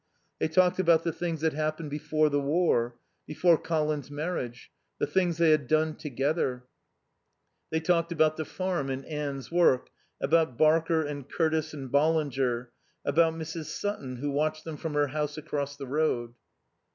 They 0.39 0.47
talked 0.47 0.79
about 0.79 1.03
the 1.03 1.11
things 1.11 1.41
that 1.41 1.53
happened 1.53 1.91
before 1.91 2.29
the 2.29 2.39
war, 2.41 2.95
before 3.27 3.55
Colin's 3.55 4.09
marriage, 4.09 4.71
the 4.97 5.05
things 5.05 5.37
they 5.37 5.51
had 5.51 5.67
done 5.67 5.93
together. 5.95 6.63
They 7.69 7.81
talked 7.81 8.11
about 8.11 8.35
the 8.35 8.43
farm 8.43 8.89
and 8.89 9.05
Anne's 9.05 9.51
work, 9.51 9.91
about 10.19 10.57
Barker 10.57 11.03
and 11.05 11.29
Curtis 11.29 11.71
and 11.75 11.91
Ballinger, 11.91 12.71
about 13.05 13.35
Mrs. 13.35 13.65
Sutton 13.65 14.15
who 14.15 14.31
watched 14.31 14.63
them 14.63 14.75
from 14.77 14.95
her 14.95 15.05
house 15.09 15.37
across 15.37 15.75
the 15.75 15.85
road. 15.85 16.33